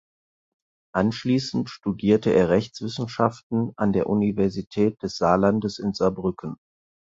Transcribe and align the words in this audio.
Anschließend 0.95 1.69
studierte 1.69 2.31
er 2.31 2.49
Rechtswissenschaften 2.49 3.73
an 3.75 3.93
der 3.93 4.09
Universität 4.09 4.99
des 5.03 5.17
Saarlandes 5.17 5.77
in 5.77 5.93
Saarbrücken. 5.93 6.55